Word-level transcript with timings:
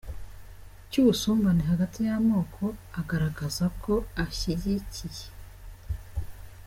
cy’ubusumbane 0.89 1.63
hagati 1.71 1.97
y’amoko, 2.07 2.63
agaragaza 2.99 3.65
ko 3.83 3.93
ashyigikiye. 4.23 5.25